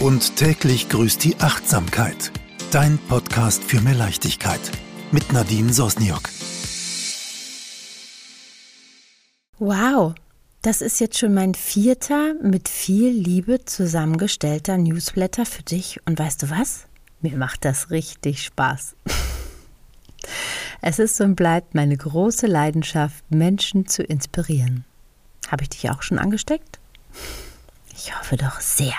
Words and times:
Und 0.00 0.36
täglich 0.36 0.90
grüßt 0.90 1.24
die 1.24 1.36
Achtsamkeit. 1.40 2.30
Dein 2.70 2.98
Podcast 2.98 3.64
für 3.64 3.80
mehr 3.80 3.94
Leichtigkeit. 3.94 4.60
Mit 5.10 5.32
Nadine 5.32 5.72
Sosniok. 5.72 6.28
Wow, 9.58 10.14
das 10.60 10.82
ist 10.82 11.00
jetzt 11.00 11.18
schon 11.18 11.32
mein 11.32 11.54
vierter 11.54 12.34
mit 12.42 12.68
viel 12.68 13.10
Liebe 13.10 13.64
zusammengestellter 13.64 14.76
Newsletter 14.76 15.46
für 15.46 15.62
dich. 15.62 15.98
Und 16.04 16.18
weißt 16.18 16.42
du 16.42 16.50
was? 16.50 16.86
Mir 17.22 17.38
macht 17.38 17.64
das 17.64 17.90
richtig 17.90 18.44
Spaß. 18.44 18.96
Es 20.82 20.98
ist 20.98 21.18
und 21.22 21.36
bleibt 21.36 21.74
meine 21.74 21.96
große 21.96 22.46
Leidenschaft, 22.46 23.24
Menschen 23.30 23.86
zu 23.86 24.02
inspirieren. 24.02 24.84
Habe 25.48 25.62
ich 25.62 25.70
dich 25.70 25.90
auch 25.90 26.02
schon 26.02 26.18
angesteckt? 26.18 26.78
Ich 27.96 28.14
hoffe 28.16 28.36
doch 28.36 28.60
sehr. 28.60 28.94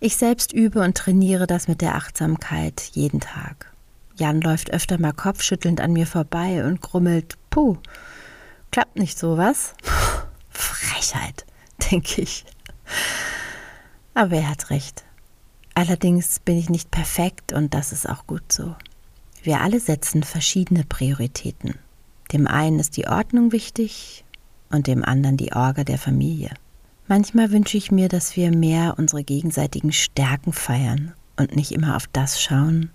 Ich 0.00 0.16
selbst 0.16 0.52
übe 0.52 0.80
und 0.80 0.96
trainiere 0.96 1.48
das 1.48 1.66
mit 1.66 1.80
der 1.80 1.96
Achtsamkeit 1.96 2.90
jeden 2.92 3.18
Tag. 3.18 3.72
Jan 4.14 4.40
läuft 4.40 4.72
öfter 4.72 4.98
mal 4.98 5.12
kopfschüttelnd 5.12 5.80
an 5.80 5.92
mir 5.92 6.06
vorbei 6.06 6.64
und 6.64 6.80
grummelt, 6.80 7.36
puh, 7.50 7.78
klappt 8.70 8.96
nicht 8.96 9.18
so, 9.18 9.36
was? 9.36 9.74
Frechheit, 10.50 11.46
denke 11.90 12.22
ich. 12.22 12.44
Aber 14.14 14.36
er 14.36 14.50
hat 14.50 14.70
recht. 14.70 15.04
Allerdings 15.74 16.40
bin 16.40 16.58
ich 16.58 16.70
nicht 16.70 16.90
perfekt 16.92 17.52
und 17.52 17.74
das 17.74 17.92
ist 17.92 18.08
auch 18.08 18.26
gut 18.26 18.52
so. 18.52 18.76
Wir 19.42 19.60
alle 19.60 19.80
setzen 19.80 20.22
verschiedene 20.22 20.84
Prioritäten. 20.84 21.74
Dem 22.32 22.46
einen 22.46 22.78
ist 22.78 22.96
die 22.96 23.08
Ordnung 23.08 23.50
wichtig 23.50 24.24
und 24.70 24.86
dem 24.86 25.04
anderen 25.04 25.36
die 25.36 25.52
Orga 25.52 25.82
der 25.82 25.98
Familie. 25.98 26.50
Manchmal 27.08 27.50
wünsche 27.52 27.78
ich 27.78 27.90
mir, 27.90 28.08
dass 28.08 28.36
wir 28.36 28.54
mehr 28.54 28.96
unsere 28.98 29.24
gegenseitigen 29.24 29.92
Stärken 29.92 30.52
feiern 30.52 31.14
und 31.36 31.56
nicht 31.56 31.72
immer 31.72 31.96
auf 31.96 32.06
das 32.06 32.40
schauen, 32.40 32.90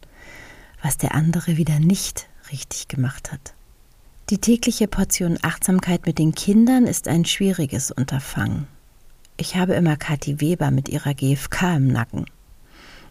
was 0.83 0.97
der 0.97 1.15
andere 1.15 1.57
wieder 1.57 1.79
nicht 1.79 2.27
richtig 2.51 2.87
gemacht 2.87 3.31
hat. 3.31 3.55
Die 4.29 4.37
tägliche 4.37 4.87
Portion 4.87 5.39
Achtsamkeit 5.41 6.05
mit 6.05 6.19
den 6.19 6.35
Kindern 6.35 6.85
ist 6.85 7.07
ein 7.07 7.25
schwieriges 7.25 7.89
Unterfangen. 7.89 8.67
Ich 9.35 9.55
habe 9.55 9.73
immer 9.73 9.97
Kathi 9.97 10.39
Weber 10.39 10.69
mit 10.69 10.89
ihrer 10.89 11.15
GFK 11.15 11.77
im 11.77 11.87
Nacken. 11.87 12.25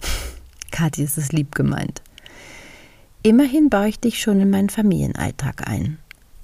Kathi 0.70 1.02
ist 1.02 1.18
es 1.18 1.32
lieb 1.32 1.56
gemeint. 1.56 2.00
Immerhin 3.24 3.70
baue 3.70 3.88
ich 3.88 3.98
dich 3.98 4.20
schon 4.20 4.40
in 4.40 4.50
meinen 4.50 4.70
Familienalltag 4.70 5.66
ein. 5.68 5.98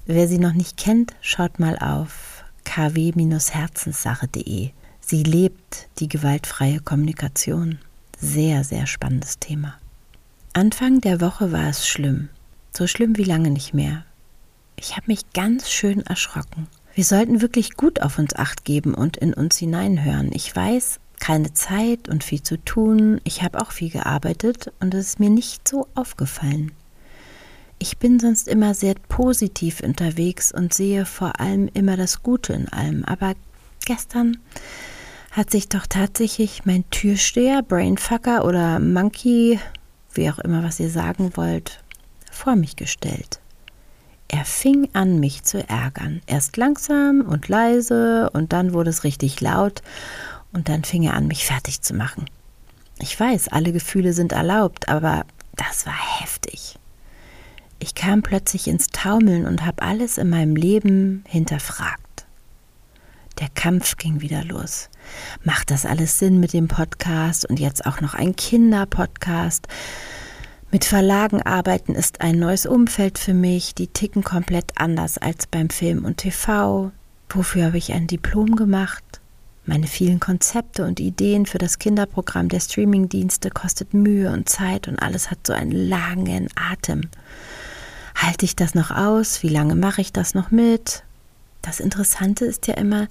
Wer 0.05 0.27
sie 0.27 0.37
noch 0.37 0.53
nicht 0.53 0.75
kennt, 0.75 1.15
schaut 1.21 1.59
mal 1.59 1.79
auf 1.79 2.28
kw-herzenssache.de. 2.69 4.69
Sie 5.01 5.23
lebt 5.23 5.89
die 5.97 6.07
gewaltfreie 6.07 6.79
Kommunikation. 6.79 7.79
Sehr, 8.19 8.63
sehr 8.63 8.85
spannendes 8.85 9.39
Thema. 9.39 9.79
Anfang 10.53 11.01
der 11.01 11.19
Woche 11.19 11.51
war 11.51 11.69
es 11.69 11.87
schlimm. 11.87 12.29
So 12.71 12.85
schlimm 12.85 13.17
wie 13.17 13.23
lange 13.23 13.49
nicht 13.49 13.73
mehr. 13.73 14.05
Ich 14.75 14.95
habe 14.95 15.07
mich 15.07 15.33
ganz 15.33 15.71
schön 15.71 16.05
erschrocken. 16.05 16.67
Wir 16.93 17.05
sollten 17.05 17.41
wirklich 17.41 17.75
gut 17.75 18.03
auf 18.03 18.19
uns 18.19 18.35
acht 18.35 18.65
geben 18.65 18.93
und 18.93 19.17
in 19.17 19.33
uns 19.33 19.57
hineinhören. 19.57 20.29
Ich 20.31 20.55
weiß, 20.55 20.99
keine 21.19 21.53
Zeit 21.53 22.07
und 22.07 22.23
viel 22.23 22.43
zu 22.43 22.57
tun. 22.57 23.19
Ich 23.23 23.41
habe 23.41 23.61
auch 23.61 23.71
viel 23.71 23.89
gearbeitet 23.89 24.71
und 24.79 24.93
es 24.93 25.07
ist 25.07 25.19
mir 25.19 25.31
nicht 25.31 25.67
so 25.67 25.87
aufgefallen. 25.95 26.71
Ich 27.81 27.97
bin 27.97 28.19
sonst 28.19 28.49
immer 28.49 28.73
sehr 28.73 28.95
positiv 29.07 29.79
unterwegs 29.79 30.51
und 30.51 30.73
sehe 30.73 31.05
vor 31.05 31.39
allem 31.39 31.69
immer 31.73 31.95
das 31.95 32.21
Gute 32.21 32.51
in 32.51 32.67
allem. 32.67 33.05
Aber 33.05 33.35
gestern 33.85 34.37
hat 35.31 35.49
sich 35.49 35.69
doch 35.69 35.87
tatsächlich 35.87 36.65
mein 36.65 36.89
Türsteher, 36.89 37.61
Brainfucker 37.61 38.43
oder 38.43 38.79
Monkey, 38.79 39.59
wie 40.13 40.29
auch 40.29 40.39
immer, 40.39 40.61
was 40.61 40.79
ihr 40.81 40.89
sagen 40.89 41.31
wollt, 41.35 41.81
vor 42.29 42.57
mich 42.57 42.75
gestellt. 42.75 43.39
Er 44.27 44.43
fing 44.43 44.89
an, 44.93 45.19
mich 45.19 45.43
zu 45.43 45.67
ärgern. 45.67 46.21
Erst 46.27 46.57
langsam 46.57 47.21
und 47.21 47.47
leise 47.47 48.29
und 48.31 48.51
dann 48.51 48.73
wurde 48.73 48.89
es 48.89 49.05
richtig 49.05 49.39
laut 49.39 49.81
und 50.51 50.67
dann 50.67 50.83
fing 50.83 51.03
er 51.03 51.13
an, 51.13 51.27
mich 51.27 51.45
fertig 51.45 51.81
zu 51.81 51.93
machen. 51.93 52.25
Ich 52.99 53.17
weiß, 53.17 53.47
alle 53.47 53.71
Gefühle 53.71 54.11
sind 54.11 54.33
erlaubt, 54.33 54.89
aber 54.89 55.25
das 55.55 55.85
war 55.85 56.19
heftig. 56.19 56.78
Ich 57.79 57.95
kam 57.95 58.21
plötzlich 58.21 58.67
ins 58.67 58.87
Taumeln 58.87 59.45
und 59.45 59.65
habe 59.65 59.81
alles 59.81 60.17
in 60.17 60.29
meinem 60.29 60.55
Leben 60.55 61.23
hinterfragt. 61.27 62.25
Der 63.39 63.47
Kampf 63.55 63.95
ging 63.95 64.19
wieder 64.19 64.43
los. 64.43 64.89
Macht 65.45 65.71
das 65.71 65.85
alles 65.85 66.19
Sinn 66.19 66.41
mit 66.41 66.51
dem 66.51 66.67
Podcast 66.67 67.49
und 67.49 67.57
jetzt 67.57 67.85
auch 67.85 68.01
noch 68.01 68.13
ein 68.13 68.35
Kinderpodcast? 68.35 69.67
Mit 70.71 70.83
Verlagen 70.83 71.41
arbeiten 71.41 71.95
ist 71.95 72.19
ein 72.19 72.37
neues 72.37 72.65
Umfeld 72.65 73.17
für 73.17 73.33
mich. 73.33 73.73
Die 73.75 73.87
ticken 73.87 74.23
komplett 74.23 74.73
anders 74.75 75.17
als 75.17 75.47
beim 75.47 75.69
Film 75.69 76.03
und 76.03 76.17
TV. 76.17 76.91
Wofür 77.29 77.67
habe 77.67 77.77
ich 77.77 77.93
ein 77.93 78.07
Diplom 78.07 78.57
gemacht? 78.57 79.03
Meine 79.65 79.87
vielen 79.87 80.19
Konzepte 80.19 80.85
und 80.85 80.99
Ideen 80.99 81.45
für 81.45 81.59
das 81.59 81.79
Kinderprogramm 81.79 82.49
der 82.49 82.59
Streamingdienste 82.59 83.51
kostet 83.51 83.93
Mühe 83.93 84.31
und 84.31 84.49
Zeit 84.49 84.87
und 84.87 84.99
alles 84.99 85.31
hat 85.31 85.47
so 85.47 85.53
einen 85.53 85.71
langen 85.71 86.49
Atem. 86.55 87.01
Halte 88.21 88.43
ich 88.43 88.55
das 88.57 88.75
noch 88.75 88.91
aus? 88.91 89.43
Wie 89.43 89.49
lange 89.49 89.75
mache 89.75 90.01
ich 90.01 90.11
das 90.11 90.33
noch 90.33 90.51
mit? 90.51 91.03
Das 91.61 91.79
Interessante 91.79 92.43
ist 92.43 92.67
ja 92.67 92.73
immer, 92.73 93.07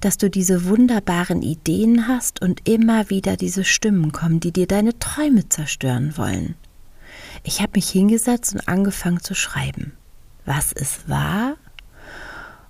dass 0.00 0.18
du 0.18 0.30
diese 0.30 0.66
wunderbaren 0.66 1.42
Ideen 1.42 2.06
hast 2.06 2.42
und 2.42 2.68
immer 2.68 3.10
wieder 3.10 3.36
diese 3.36 3.64
Stimmen 3.64 4.12
kommen, 4.12 4.38
die 4.38 4.52
dir 4.52 4.68
deine 4.68 4.96
Träume 5.00 5.48
zerstören 5.48 6.16
wollen. 6.16 6.54
Ich 7.42 7.60
habe 7.60 7.72
mich 7.74 7.90
hingesetzt 7.90 8.54
und 8.54 8.68
angefangen 8.68 9.20
zu 9.20 9.34
schreiben. 9.34 9.92
Was 10.44 10.70
ist 10.70 11.08
wahr 11.08 11.56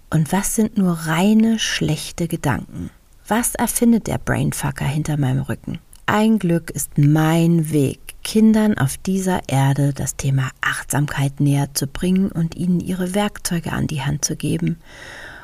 und 0.09 0.32
was 0.32 0.54
sind 0.54 0.78
nur 0.78 0.92
reine 0.92 1.59
schlechte 1.59 2.26
Gedanken? 2.26 2.88
Was 3.28 3.54
erfindet 3.54 4.06
der 4.06 4.19
Brainfucker 4.19 4.86
hinter 4.86 5.19
meinem 5.19 5.42
Rücken? 5.42 5.78
Ein 6.06 6.38
Glück 6.38 6.70
ist 6.70 6.97
mein 6.97 7.70
Weg, 7.70 8.05
Kindern 8.26 8.76
auf 8.76 8.97
dieser 8.97 9.48
Erde 9.48 9.92
das 9.92 10.16
Thema 10.16 10.50
Achtsamkeit 10.60 11.38
näher 11.38 11.72
zu 11.75 11.87
bringen 11.87 12.32
und 12.32 12.56
ihnen 12.56 12.81
ihre 12.81 13.14
Werkzeuge 13.14 13.72
an 13.72 13.87
die 13.87 14.03
Hand 14.03 14.25
zu 14.25 14.34
geben 14.34 14.81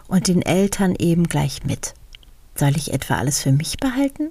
und 0.09 0.27
den 0.27 0.43
Eltern 0.43 0.97
eben 0.99 1.29
gleich 1.29 1.63
mit. 1.63 1.95
Soll 2.57 2.77
ich 2.77 2.93
etwa 2.93 3.19
alles 3.19 3.41
für 3.41 3.53
mich 3.53 3.77
behalten? 3.77 4.31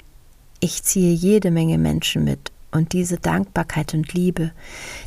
Ich 0.59 0.83
ziehe 0.83 1.13
jede 1.13 1.49
Menge 1.49 1.77
Menschen 1.77 2.25
mit 2.25 2.51
und 2.71 2.91
diese 2.91 3.15
Dankbarkeit 3.15 3.93
und 3.93 4.13
Liebe, 4.13 4.51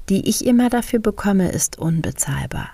die 0.08 0.26
ich 0.26 0.46
immer 0.46 0.70
dafür 0.70 1.00
bekomme, 1.00 1.50
ist 1.50 1.78
unbezahlbar. 1.78 2.70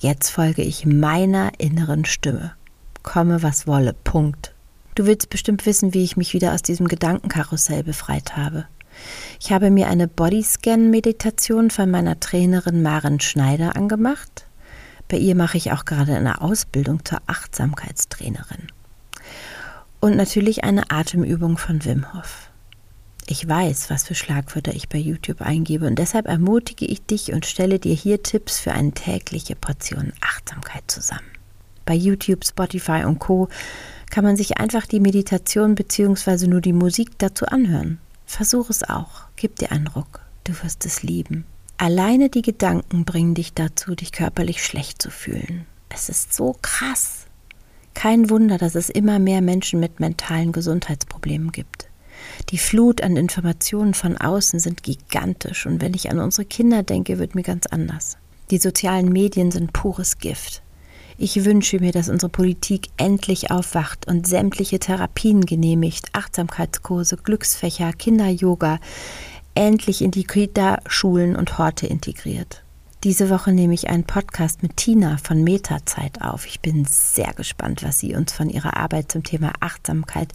Jetzt 0.00 0.28
folge 0.28 0.60
ich 0.60 0.84
meiner 0.84 1.52
inneren 1.56 2.04
Stimme. 2.04 2.52
Komme, 3.02 3.42
was 3.42 3.66
wolle. 3.66 3.94
Punkt. 3.94 4.54
Du 4.96 5.06
willst 5.06 5.30
bestimmt 5.30 5.64
wissen, 5.64 5.94
wie 5.94 6.04
ich 6.04 6.18
mich 6.18 6.34
wieder 6.34 6.52
aus 6.52 6.60
diesem 6.60 6.88
Gedankenkarussell 6.88 7.84
befreit 7.84 8.36
habe. 8.36 8.66
Ich 9.40 9.52
habe 9.52 9.70
mir 9.70 9.88
eine 9.88 10.08
Bodyscan-Meditation 10.08 11.70
von 11.70 11.90
meiner 11.90 12.20
Trainerin 12.20 12.82
Maren 12.82 13.20
Schneider 13.20 13.76
angemacht. 13.76 14.46
Bei 15.08 15.16
ihr 15.16 15.34
mache 15.34 15.56
ich 15.56 15.72
auch 15.72 15.84
gerade 15.84 16.14
eine 16.14 16.40
Ausbildung 16.40 17.04
zur 17.04 17.18
Achtsamkeitstrainerin. 17.26 18.68
Und 20.00 20.16
natürlich 20.16 20.64
eine 20.64 20.90
Atemübung 20.90 21.58
von 21.58 21.84
Wim 21.84 22.12
Hof. 22.14 22.50
Ich 23.26 23.46
weiß, 23.46 23.90
was 23.90 24.04
für 24.04 24.14
Schlagwörter 24.14 24.74
ich 24.74 24.88
bei 24.88 24.98
YouTube 24.98 25.40
eingebe 25.40 25.86
und 25.86 25.98
deshalb 25.98 26.26
ermutige 26.26 26.84
ich 26.84 27.04
dich 27.06 27.32
und 27.32 27.46
stelle 27.46 27.78
dir 27.78 27.94
hier 27.94 28.22
Tipps 28.22 28.58
für 28.58 28.72
eine 28.72 28.92
tägliche 28.92 29.54
Portion 29.54 30.12
Achtsamkeit 30.20 30.82
zusammen. 30.88 31.30
Bei 31.84 31.94
YouTube, 31.94 32.44
Spotify 32.44 33.04
und 33.04 33.18
Co 33.18 33.48
kann 34.10 34.24
man 34.24 34.36
sich 34.36 34.58
einfach 34.58 34.86
die 34.86 35.00
Meditation 35.00 35.74
bzw. 35.76 36.46
nur 36.46 36.60
die 36.60 36.72
Musik 36.72 37.18
dazu 37.18 37.46
anhören. 37.46 37.98
Versuch 38.30 38.70
es 38.70 38.88
auch. 38.88 39.24
Gib 39.34 39.56
dir 39.56 39.72
einen 39.72 39.88
Ruck. 39.88 40.20
Du 40.44 40.52
wirst 40.62 40.86
es 40.86 41.02
lieben. 41.02 41.44
Alleine 41.78 42.30
die 42.30 42.42
Gedanken 42.42 43.04
bringen 43.04 43.34
dich 43.34 43.54
dazu, 43.54 43.96
dich 43.96 44.12
körperlich 44.12 44.64
schlecht 44.64 45.02
zu 45.02 45.10
fühlen. 45.10 45.66
Es 45.88 46.08
ist 46.08 46.32
so 46.32 46.56
krass. 46.62 47.26
Kein 47.92 48.30
Wunder, 48.30 48.56
dass 48.56 48.76
es 48.76 48.88
immer 48.88 49.18
mehr 49.18 49.42
Menschen 49.42 49.80
mit 49.80 49.98
mentalen 49.98 50.52
Gesundheitsproblemen 50.52 51.50
gibt. 51.50 51.88
Die 52.50 52.58
Flut 52.58 53.02
an 53.02 53.16
Informationen 53.16 53.94
von 53.94 54.16
außen 54.16 54.60
sind 54.60 54.84
gigantisch 54.84 55.66
und 55.66 55.82
wenn 55.82 55.94
ich 55.94 56.08
an 56.08 56.20
unsere 56.20 56.44
Kinder 56.44 56.84
denke, 56.84 57.18
wird 57.18 57.34
mir 57.34 57.42
ganz 57.42 57.66
anders. 57.66 58.16
Die 58.52 58.58
sozialen 58.58 59.08
Medien 59.08 59.50
sind 59.50 59.72
pures 59.72 60.18
Gift. 60.18 60.62
Ich 61.22 61.44
wünsche 61.44 61.80
mir, 61.80 61.92
dass 61.92 62.08
unsere 62.08 62.30
Politik 62.30 62.88
endlich 62.96 63.50
aufwacht 63.50 64.08
und 64.08 64.26
sämtliche 64.26 64.78
Therapien 64.78 65.44
genehmigt, 65.44 66.06
Achtsamkeitskurse, 66.14 67.18
Glücksfächer, 67.18 67.92
Kinder-Yoga 67.92 68.78
endlich 69.54 70.00
in 70.00 70.12
die 70.12 70.24
Kita, 70.24 70.78
Schulen 70.86 71.36
und 71.36 71.58
Horte 71.58 71.86
integriert. 71.86 72.62
Diese 73.04 73.28
Woche 73.28 73.52
nehme 73.52 73.74
ich 73.74 73.90
einen 73.90 74.04
Podcast 74.04 74.62
mit 74.62 74.78
Tina 74.78 75.18
von 75.18 75.44
Metazeit 75.44 76.22
auf. 76.22 76.46
Ich 76.46 76.60
bin 76.60 76.86
sehr 76.86 77.34
gespannt, 77.34 77.82
was 77.82 77.98
sie 77.98 78.14
uns 78.14 78.32
von 78.32 78.48
ihrer 78.48 78.78
Arbeit 78.78 79.12
zum 79.12 79.22
Thema 79.22 79.52
Achtsamkeit 79.60 80.32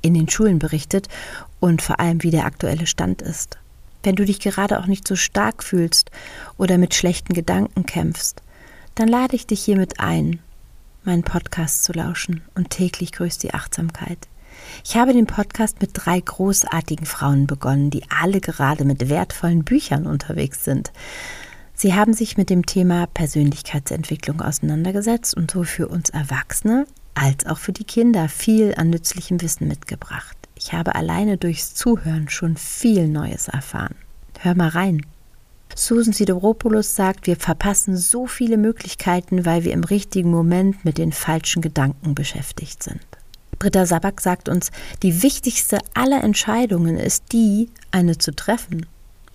in 0.00 0.14
den 0.14 0.28
Schulen 0.28 0.60
berichtet 0.60 1.08
und 1.58 1.82
vor 1.82 1.98
allem, 1.98 2.22
wie 2.22 2.30
der 2.30 2.46
aktuelle 2.46 2.86
Stand 2.86 3.20
ist. 3.20 3.58
Wenn 4.04 4.14
du 4.14 4.24
dich 4.24 4.38
gerade 4.38 4.78
auch 4.78 4.86
nicht 4.86 5.08
so 5.08 5.16
stark 5.16 5.64
fühlst 5.64 6.12
oder 6.56 6.78
mit 6.78 6.94
schlechten 6.94 7.34
Gedanken 7.34 7.84
kämpfst, 7.84 8.42
dann 9.00 9.08
lade 9.08 9.34
ich 9.34 9.46
dich 9.46 9.64
hiermit 9.64 9.98
ein, 9.98 10.40
meinen 11.04 11.22
Podcast 11.22 11.84
zu 11.84 11.94
lauschen 11.94 12.42
und 12.54 12.68
täglich 12.68 13.12
grüßt 13.12 13.42
die 13.42 13.54
Achtsamkeit. 13.54 14.28
Ich 14.84 14.94
habe 14.94 15.14
den 15.14 15.26
Podcast 15.26 15.80
mit 15.80 15.92
drei 15.94 16.20
großartigen 16.20 17.06
Frauen 17.06 17.46
begonnen, 17.46 17.88
die 17.88 18.02
alle 18.10 18.42
gerade 18.42 18.84
mit 18.84 19.08
wertvollen 19.08 19.64
Büchern 19.64 20.06
unterwegs 20.06 20.64
sind. 20.66 20.92
Sie 21.72 21.94
haben 21.94 22.12
sich 22.12 22.36
mit 22.36 22.50
dem 22.50 22.66
Thema 22.66 23.06
Persönlichkeitsentwicklung 23.06 24.42
auseinandergesetzt 24.42 25.34
und 25.34 25.50
so 25.50 25.64
für 25.64 25.88
uns 25.88 26.10
Erwachsene 26.10 26.84
als 27.14 27.46
auch 27.46 27.56
für 27.56 27.72
die 27.72 27.84
Kinder 27.84 28.28
viel 28.28 28.74
an 28.76 28.90
nützlichem 28.90 29.40
Wissen 29.40 29.66
mitgebracht. 29.66 30.36
Ich 30.56 30.74
habe 30.74 30.94
alleine 30.94 31.38
durchs 31.38 31.74
Zuhören 31.74 32.28
schon 32.28 32.58
viel 32.58 33.08
Neues 33.08 33.48
erfahren. 33.48 33.94
Hör 34.40 34.54
mal 34.54 34.68
rein. 34.68 35.06
Susan 35.74 36.12
Sideropoulos 36.12 36.94
sagt, 36.94 37.26
wir 37.26 37.36
verpassen 37.36 37.96
so 37.96 38.26
viele 38.26 38.56
Möglichkeiten, 38.56 39.44
weil 39.46 39.64
wir 39.64 39.72
im 39.72 39.84
richtigen 39.84 40.30
Moment 40.30 40.84
mit 40.84 40.98
den 40.98 41.12
falschen 41.12 41.62
Gedanken 41.62 42.14
beschäftigt 42.14 42.82
sind. 42.82 43.00
Britta 43.58 43.84
Sabak 43.86 44.20
sagt 44.20 44.48
uns, 44.48 44.70
die 45.02 45.22
wichtigste 45.22 45.78
aller 45.94 46.24
Entscheidungen 46.24 46.96
ist 46.96 47.32
die, 47.32 47.68
eine 47.90 48.16
zu 48.16 48.34
treffen. 48.34 48.86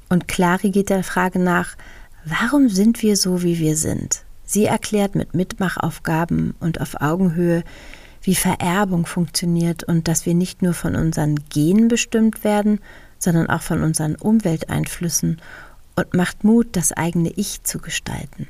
Und 0.09 0.27
Clary 0.27 0.71
geht 0.71 0.89
der 0.89 1.03
Frage 1.03 1.39
nach, 1.39 1.75
warum 2.25 2.69
sind 2.69 3.01
wir 3.03 3.17
so, 3.17 3.43
wie 3.43 3.59
wir 3.59 3.77
sind? 3.77 4.23
Sie 4.43 4.65
erklärt 4.65 5.15
mit 5.15 5.33
Mitmachaufgaben 5.33 6.55
und 6.59 6.81
auf 6.81 7.01
Augenhöhe, 7.01 7.63
wie 8.21 8.35
Vererbung 8.35 9.05
funktioniert 9.05 9.83
und 9.83 10.07
dass 10.07 10.25
wir 10.25 10.33
nicht 10.33 10.61
nur 10.61 10.73
von 10.73 10.95
unseren 10.95 11.35
Genen 11.49 11.87
bestimmt 11.87 12.43
werden, 12.43 12.79
sondern 13.19 13.47
auch 13.47 13.61
von 13.61 13.83
unseren 13.83 14.15
Umwelteinflüssen 14.15 15.39
und 15.95 16.13
macht 16.13 16.43
Mut, 16.43 16.67
das 16.73 16.91
eigene 16.91 17.29
Ich 17.29 17.63
zu 17.63 17.79
gestalten. 17.79 18.47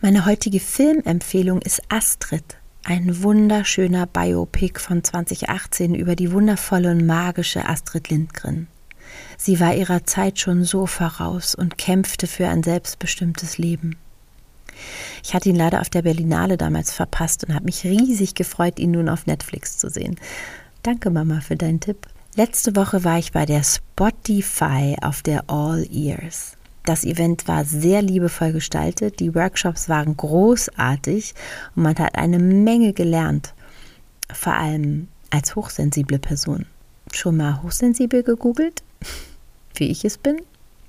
Meine 0.00 0.24
heutige 0.24 0.60
Filmempfehlung 0.60 1.60
ist 1.60 1.82
Astrid, 1.90 2.56
ein 2.84 3.22
wunderschöner 3.22 4.06
Biopic 4.06 4.80
von 4.80 5.04
2018 5.04 5.94
über 5.94 6.16
die 6.16 6.32
wundervolle 6.32 6.90
und 6.90 7.06
magische 7.06 7.68
Astrid 7.68 8.08
Lindgren. 8.08 8.66
Sie 9.36 9.60
war 9.60 9.74
ihrer 9.74 10.04
Zeit 10.04 10.38
schon 10.38 10.64
so 10.64 10.86
voraus 10.86 11.54
und 11.54 11.76
kämpfte 11.76 12.26
für 12.26 12.48
ein 12.48 12.62
selbstbestimmtes 12.62 13.58
Leben. 13.58 13.96
Ich 15.22 15.34
hatte 15.34 15.50
ihn 15.50 15.56
leider 15.56 15.80
auf 15.80 15.90
der 15.90 16.02
Berlinale 16.02 16.56
damals 16.56 16.92
verpasst 16.92 17.44
und 17.44 17.54
habe 17.54 17.66
mich 17.66 17.84
riesig 17.84 18.34
gefreut, 18.34 18.78
ihn 18.78 18.92
nun 18.92 19.08
auf 19.08 19.26
Netflix 19.26 19.76
zu 19.76 19.90
sehen. 19.90 20.16
Danke, 20.82 21.10
Mama, 21.10 21.40
für 21.40 21.56
deinen 21.56 21.80
Tipp. 21.80 22.06
Letzte 22.36 22.76
Woche 22.76 23.02
war 23.02 23.18
ich 23.18 23.32
bei 23.32 23.44
der 23.44 23.64
Spotify 23.64 24.96
auf 25.02 25.20
der 25.22 25.50
All 25.50 25.84
Ears. 25.92 26.56
Das 26.84 27.04
Event 27.04 27.48
war 27.48 27.64
sehr 27.64 28.02
liebevoll 28.02 28.52
gestaltet, 28.52 29.18
die 29.18 29.34
Workshops 29.34 29.88
waren 29.88 30.16
großartig 30.16 31.34
und 31.74 31.82
man 31.82 31.98
hat 31.98 32.14
eine 32.14 32.38
Menge 32.38 32.92
gelernt. 32.92 33.52
Vor 34.32 34.54
allem 34.54 35.08
als 35.30 35.56
hochsensible 35.56 36.20
Person. 36.20 36.66
Schon 37.12 37.36
mal 37.36 37.62
hochsensibel 37.64 38.22
gegoogelt? 38.22 38.84
Wie 39.74 39.90
ich 39.90 40.04
es 40.04 40.16
bin? 40.16 40.40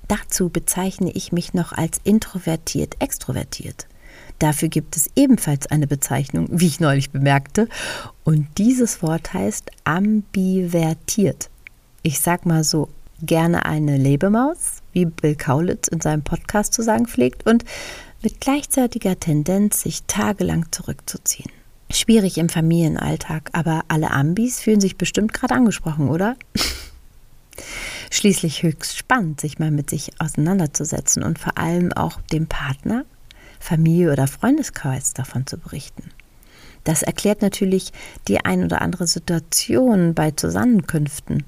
Dazu 0.06 0.48
bezeichne 0.48 1.10
ich 1.10 1.32
mich 1.32 1.54
noch 1.54 1.72
als 1.72 2.00
introvertiert 2.04 2.94
extrovertiert. 3.00 3.86
Dafür 4.38 4.68
gibt 4.68 4.96
es 4.96 5.10
ebenfalls 5.16 5.66
eine 5.66 5.86
Bezeichnung, 5.86 6.48
wie 6.50 6.66
ich 6.66 6.80
neulich 6.80 7.10
bemerkte, 7.10 7.68
und 8.24 8.46
dieses 8.58 9.02
Wort 9.02 9.32
heißt 9.32 9.70
ambivertiert. 9.84 11.50
Ich 12.02 12.20
sag 12.20 12.46
mal 12.46 12.64
so 12.64 12.88
gerne 13.22 13.64
eine 13.64 13.96
Lebemaus, 13.96 14.82
wie 14.92 15.04
Bill 15.04 15.36
Kaulitz 15.36 15.88
in 15.88 16.00
seinem 16.00 16.22
Podcast 16.22 16.74
zu 16.74 16.82
sagen 16.82 17.06
pflegt, 17.06 17.46
und 17.46 17.64
mit 18.22 18.40
gleichzeitiger 18.40 19.18
Tendenz, 19.18 19.82
sich 19.82 20.04
tagelang 20.04 20.66
zurückzuziehen. 20.70 21.50
Schwierig 21.90 22.38
im 22.38 22.48
Familienalltag, 22.48 23.50
aber 23.52 23.82
alle 23.88 24.10
Ambis 24.10 24.60
fühlen 24.60 24.80
sich 24.80 24.96
bestimmt 24.96 25.32
gerade 25.32 25.54
angesprochen, 25.54 26.08
oder? 26.08 26.36
Schließlich 28.10 28.62
höchst 28.62 28.96
spannend, 28.96 29.40
sich 29.40 29.58
mal 29.58 29.70
mit 29.70 29.90
sich 29.90 30.12
auseinanderzusetzen 30.18 31.22
und 31.22 31.38
vor 31.38 31.58
allem 31.58 31.92
auch 31.92 32.20
dem 32.32 32.46
Partner, 32.46 33.04
Familie 33.62 34.12
oder 34.12 34.26
Freundeskreis 34.26 35.14
davon 35.14 35.46
zu 35.46 35.56
berichten. 35.56 36.10
Das 36.84 37.02
erklärt 37.02 37.42
natürlich 37.42 37.92
die 38.26 38.44
ein 38.44 38.64
oder 38.64 38.82
andere 38.82 39.06
Situation 39.06 40.14
bei 40.14 40.32
Zusammenkünften. 40.32 41.44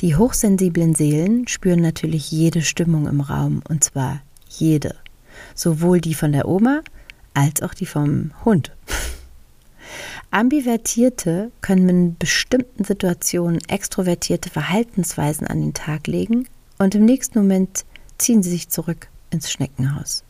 Die 0.00 0.16
hochsensiblen 0.16 0.94
Seelen 0.94 1.46
spüren 1.46 1.80
natürlich 1.80 2.30
jede 2.30 2.62
Stimmung 2.62 3.06
im 3.06 3.20
Raum, 3.20 3.62
und 3.68 3.84
zwar 3.84 4.22
jede. 4.48 4.96
Sowohl 5.54 6.00
die 6.00 6.14
von 6.14 6.32
der 6.32 6.48
Oma 6.48 6.80
als 7.34 7.62
auch 7.62 7.74
die 7.74 7.86
vom 7.86 8.32
Hund. 8.44 8.72
Ambivertierte 10.30 11.50
können 11.60 11.88
in 11.88 12.16
bestimmten 12.18 12.84
Situationen 12.84 13.60
extrovertierte 13.68 14.48
Verhaltensweisen 14.48 15.46
an 15.46 15.60
den 15.60 15.74
Tag 15.74 16.06
legen 16.06 16.48
und 16.78 16.94
im 16.94 17.04
nächsten 17.04 17.38
Moment 17.38 17.84
ziehen 18.16 18.42
sie 18.42 18.50
sich 18.50 18.70
zurück 18.70 19.08
ins 19.30 19.50
Schneckenhaus. 19.50 20.24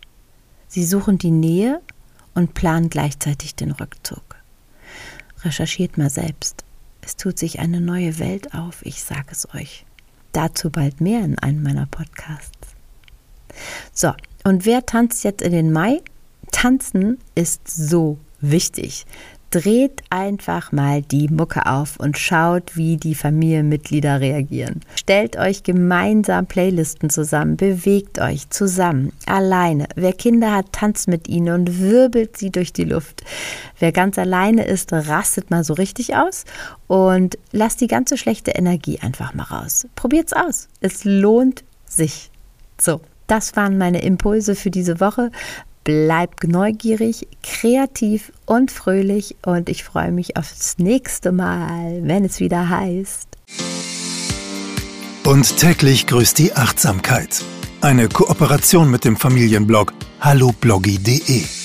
Sie 0.73 0.87
suchen 0.87 1.19
die 1.19 1.31
Nähe 1.31 1.83
und 2.33 2.55
planen 2.55 2.89
gleichzeitig 2.89 3.55
den 3.55 3.73
Rückzug. 3.73 4.23
Recherchiert 5.45 5.99
mal 5.99 6.09
selbst. 6.09 6.65
Es 7.03 7.17
tut 7.17 7.39
sich 7.39 7.59
eine 7.59 7.83
neue 7.83 8.19
Welt 8.19 8.55
auf, 8.55 8.79
ich 8.81 9.05
sage 9.05 9.27
es 9.33 9.55
euch. 9.55 9.85
Dazu 10.33 10.71
bald 10.71 11.03
mehr 11.03 11.27
in 11.27 11.39
einem 11.39 11.63
meiner 11.63 11.85
Podcasts. 11.85 12.69
So, 13.93 14.15
und 14.45 14.65
wer 14.65 14.87
tanzt 14.87 15.25
jetzt 15.25 15.43
in 15.43 15.53
den 15.53 15.73
Mai? 15.73 16.01
Tanzen 16.53 17.19
ist 17.35 17.69
so 17.69 18.19
wichtig 18.41 19.05
dreht 19.53 20.03
einfach 20.09 20.73
mal 20.73 21.03
die 21.03 21.29
Mucke 21.29 21.67
auf 21.67 21.99
und 21.99 22.19
schaut, 22.19 22.75
wie 22.75 22.97
die 22.97 23.15
Familienmitglieder 23.15 24.21
reagieren. 24.21 24.81
Stellt 24.97 25.37
euch 25.37 25.63
gemeinsam 25.63 26.47
Playlisten 26.47 27.11
zusammen, 27.11 27.59
bewegt 27.59 28.19
euch 28.19 28.49
zusammen, 28.49 29.13
alleine. 29.27 29.87
Wer 29.95 30.15
Kinder 30.15 30.53
hat, 30.53 30.73
tanzt 30.73 31.07
mit 31.07 31.29
ihnen 31.29 31.55
und 31.55 31.81
wirbelt 31.81 32.37
sie 32.37 32.51
durch 32.51 32.73
die 32.73 32.85
Luft. 32.85 33.23
Wer 33.79 33.93
ganz 33.93 34.19
alleine 34.19 34.65
ist, 34.65 34.93
rastet 34.93 35.51
mal 35.51 35.65
so 35.65 35.75
richtig 35.75 36.17
aus 36.17 36.45
und 36.87 37.39
lasst 37.53 37.83
die 37.83 37.89
ganze 37.89 38.17
schlechte 38.17 38.53
Energie 38.53 39.01
einfach 39.01 39.35
mal 39.35 39.45
raus. 39.45 39.87
Probiert's 39.95 40.33
aus. 40.33 40.69
Es 40.81 41.05
lohnt 41.05 41.63
sich. 41.85 42.31
So. 42.81 43.03
Das 43.29 43.57
waren 43.57 43.79
meine 43.79 44.03
Impulse 44.03 44.55
für 44.55 44.71
diese 44.71 45.01
Woche. 45.01 45.31
Bleib 45.85 46.45
neugierig, 46.45 47.27
kreativ 47.43 48.33
und 48.47 48.71
fröhlich 48.71 49.37
und 49.45 49.69
ich 49.69 49.83
freue 49.83 50.13
mich 50.13 50.37
aufs 50.37 50.79
nächste 50.79 51.33
Mal, 51.33 52.01
wenn 52.05 52.25
es 52.25 52.39
wieder 52.39 52.69
heißt. 52.69 53.29
Und 55.25 55.57
täglich 55.57 56.07
grüßt 56.07 56.39
die 56.39 56.55
Achtsamkeit. 56.55 57.45
Eine 57.81 58.09
Kooperation 58.09 58.91
mit 58.91 59.05
dem 59.05 59.17
Familienblog 59.17 59.93
hallobloggy.de. 60.21 61.62